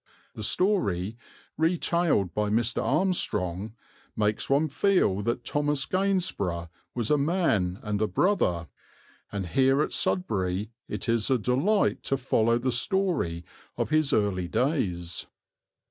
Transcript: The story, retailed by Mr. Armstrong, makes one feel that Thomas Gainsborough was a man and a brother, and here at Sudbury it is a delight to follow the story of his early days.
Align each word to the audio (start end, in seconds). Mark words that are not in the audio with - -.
The 0.33 0.41
story, 0.41 1.15
retailed 1.59 2.33
by 2.33 2.49
Mr. 2.49 2.81
Armstrong, 2.81 3.75
makes 4.15 4.49
one 4.49 4.67
feel 4.67 5.21
that 5.21 5.43
Thomas 5.45 5.85
Gainsborough 5.85 6.71
was 6.95 7.11
a 7.11 7.19
man 7.19 7.77
and 7.83 8.01
a 8.01 8.07
brother, 8.07 8.67
and 9.31 9.45
here 9.45 9.83
at 9.83 9.93
Sudbury 9.93 10.71
it 10.87 11.07
is 11.07 11.29
a 11.29 11.37
delight 11.37 12.01
to 12.05 12.17
follow 12.17 12.57
the 12.57 12.71
story 12.71 13.45
of 13.77 13.91
his 13.91 14.11
early 14.11 14.47
days. 14.47 15.27